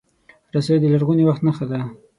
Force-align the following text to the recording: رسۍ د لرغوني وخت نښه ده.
رسۍ 0.53 0.75
د 0.81 0.85
لرغوني 0.93 1.23
وخت 1.25 1.41
نښه 1.47 1.65
ده. 1.71 1.79